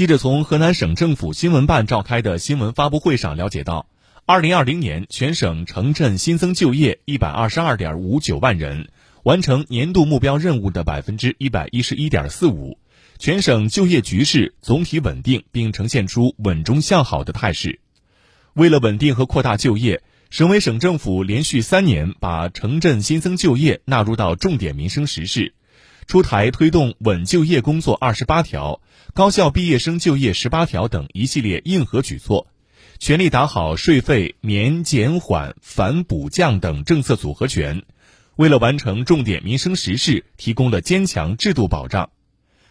[0.00, 3.86] 记者从河南省政府新闻办召开的新闻发布会上了解到，
[4.24, 8.88] 二零二零年全省城镇新增就业一百二十二点五九万人，
[9.24, 12.78] 完成年度目标任务的百分之一百一十一点四五，
[13.18, 17.78] 全省就业局势总体稳定，并呈现出稳中向好的态势。
[18.54, 25.52] 为了稳定和扩大就业，省委省政府连续三年把城镇新增就业纳入到重点民生实事。
[26.10, 28.80] 出台推动稳就业工作二十八条、
[29.14, 32.48] 高校毕业生就业十八条等一系列硬核举措，
[32.98, 37.84] 全力打好税费免减缓反补降等政策组合拳，
[38.34, 42.10] 为了完成重点民生实事提供了坚强制度保障。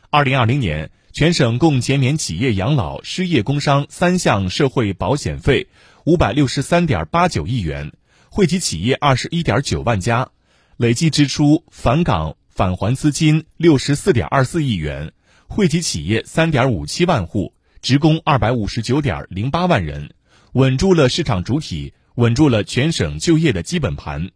[0.09, 5.67] 二零二零年，全省共减免企业养老、失业、工伤三项社会保险费
[6.03, 7.93] 五百六十三点八九亿元，
[8.29, 10.27] 惠及企业二十一点九万家，
[10.75, 12.35] 累计支出返岗。
[12.59, 15.13] 返还资金六十四点二四亿元，
[15.47, 20.09] 惠及企业三点五七万户，职工二百五十九点零八万人，
[20.51, 24.31] 稳住了市场主体，稳住了全省就业的基本盘。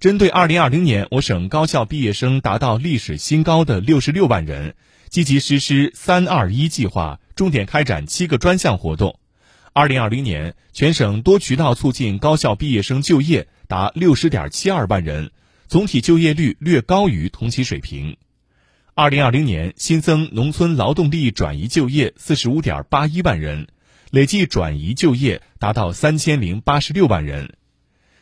[0.00, 4.74] 针对二零二零年我省高校毕业生达到历史新高的六十六万人，
[5.08, 9.20] 积极实施“三二一”计划，重点开展七个专项活动。
[9.72, 15.30] 二零二零年全省多渠道促进高校毕业生就业达六十点七二万人。
[15.68, 18.16] 总体就业率略高于同期水平。
[18.94, 23.68] 二零二零年新增农村劳动力转移就业四十五点八一万人，
[24.10, 27.54] 累计转移就业达到三千零八十六万人。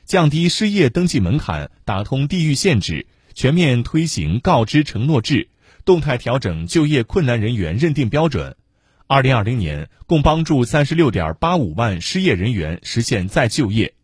[0.05, 5.48] 降低失业登记门槛，打通地域限制，全面推行告知承诺制，
[5.84, 8.56] 动态调整就业困难人员认定标准。
[9.06, 13.94] 二零二零年共帮助三十六点八五万失业人员实现再就业。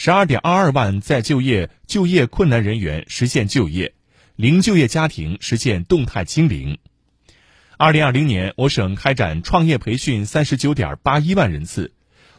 [0.00, 3.94] 十二点二二万在就业就业困难人员实现就业，
[4.36, 6.78] 零就业家庭实现动态清零。
[7.76, 11.90] 二零二零年，我省开展创业培训三十九点八一万人次，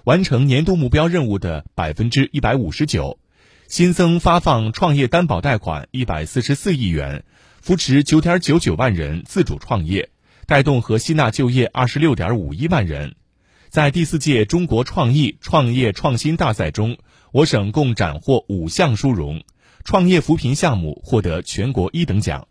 [0.06, 3.20] 完成年度目标任务的百分之一百五十九，
[3.68, 7.26] 新增发放创业担保贷款一百四十四亿元，
[7.62, 10.08] 扶持九点九九万人自主创业，
[10.46, 13.16] 带动和吸纳就业二十六点五一万人。
[13.68, 16.98] 在第四届中国创意创业创新大赛中。
[17.32, 19.44] 我省共斩获五项殊荣，
[19.84, 22.49] 创业扶贫项目获得全国一等奖。